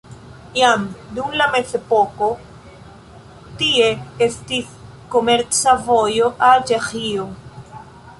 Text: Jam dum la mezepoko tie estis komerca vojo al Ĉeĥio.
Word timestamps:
Jam 0.59 0.85
dum 1.17 1.33
la 1.41 1.45
mezepoko 1.55 2.29
tie 3.59 3.89
estis 4.27 4.71
komerca 5.17 5.75
vojo 5.91 6.31
al 6.49 6.65
Ĉeĥio. 6.71 7.27